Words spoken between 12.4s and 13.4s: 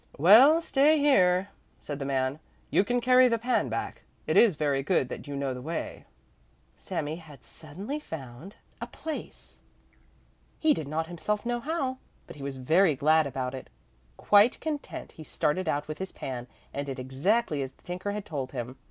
was very glad